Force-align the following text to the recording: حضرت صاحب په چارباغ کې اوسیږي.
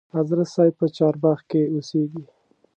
حضرت 0.17 0.47
صاحب 0.55 0.73
په 0.79 0.87
چارباغ 0.97 1.37
کې 1.49 1.61
اوسیږي. 1.73 2.23